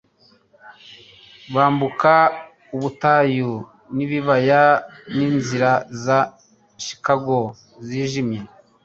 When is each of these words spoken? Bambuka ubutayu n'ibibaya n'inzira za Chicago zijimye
Bambuka 1.53 2.13
ubutayu 2.75 3.51
n'ibibaya 3.95 4.63
n'inzira 5.15 5.71
za 6.03 6.19
Chicago 6.83 7.37
zijimye 7.87 8.39